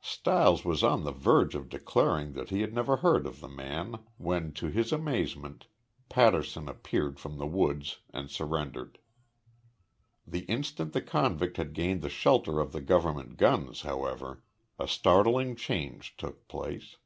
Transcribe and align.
Stiles 0.00 0.64
was 0.64 0.82
on 0.82 1.04
the 1.04 1.12
verge 1.12 1.54
of 1.54 1.68
declaring 1.68 2.32
that 2.32 2.50
he 2.50 2.62
had 2.62 2.74
never 2.74 2.96
heard 2.96 3.28
of 3.28 3.38
the 3.38 3.46
man 3.46 4.00
when, 4.16 4.50
to 4.54 4.66
his 4.66 4.90
amazement, 4.92 5.66
Patterson 6.08 6.68
appeared 6.68 7.20
from 7.20 7.38
the 7.38 7.46
woods 7.46 8.00
and 8.12 8.28
surrendered. 8.28 8.98
The 10.26 10.46
instant 10.46 10.94
the 10.94 11.00
convict 11.00 11.58
had 11.58 11.74
gained 11.74 12.02
the 12.02 12.10
shelter 12.10 12.58
of 12.58 12.72
the 12.72 12.80
government 12.80 13.36
guns, 13.36 13.82
however, 13.82 14.42
a 14.80 14.88
startling 14.88 15.54
change 15.54 16.16
took 16.16 16.48
place. 16.48 16.96